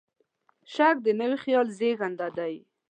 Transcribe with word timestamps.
شک 0.73 0.95
د 1.03 1.07
نوي 1.19 1.37
خیال 1.43 1.67
زېږنده 1.77 2.27
دی. 2.37 2.55